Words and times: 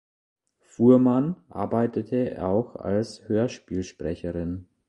Fuhrmann 0.65 1.35
arbeitete 1.49 2.43
auch 2.43 2.75
als 2.75 3.29
Hörspielsprecherin. 3.29 4.65